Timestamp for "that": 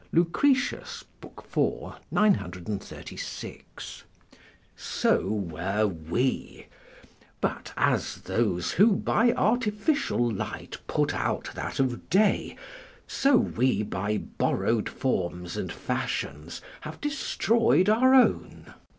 11.53-11.79